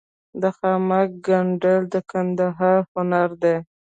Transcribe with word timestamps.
د 0.41 0.43
خامک 0.57 1.09
ګنډل 1.25 1.81
د 1.93 1.95
کندهار 2.11 2.79
هنر 2.93 3.29
دی. 3.41 3.55